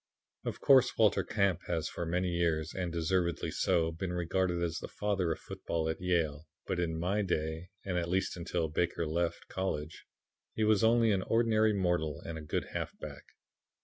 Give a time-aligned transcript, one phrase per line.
[0.43, 4.87] "Of course, Walter Camp has for many years, and deservedly so, been regarded as the
[4.87, 9.47] father of football at Yale, but in my day, and at least until Baker left
[9.47, 10.05] college,
[10.55, 13.25] he was only an ordinary mortal and a good halfback.